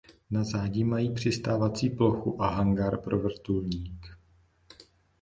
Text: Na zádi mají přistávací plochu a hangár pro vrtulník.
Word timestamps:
Na 0.31 0.43
zádi 0.43 0.83
mají 0.83 1.13
přistávací 1.13 1.89
plochu 1.89 2.41
a 2.41 2.49
hangár 2.49 2.97
pro 2.97 3.19
vrtulník. 3.19 4.17